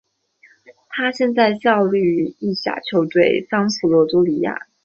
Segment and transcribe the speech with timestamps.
[0.89, 4.65] 他现在效力于意甲球队桑普多利亚。